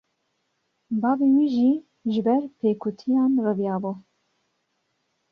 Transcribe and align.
Bavê 1.01 1.29
wî 1.35 1.47
jî, 1.55 1.71
ji 2.11 2.21
ber 2.27 2.43
pêkutiyan 2.59 3.31
reviya 3.45 3.75
bû 3.83 3.93